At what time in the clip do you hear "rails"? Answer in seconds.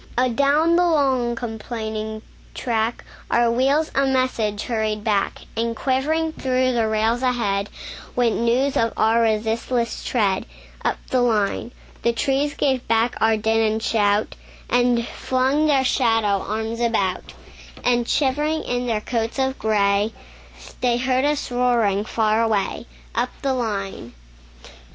6.87-7.21